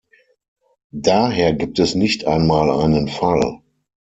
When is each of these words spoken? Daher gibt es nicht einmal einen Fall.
Daher 1.03 1.53
gibt 1.53 1.77
es 1.77 1.93
nicht 1.93 2.25
einmal 2.25 2.71
einen 2.71 3.07
Fall. 3.07 3.61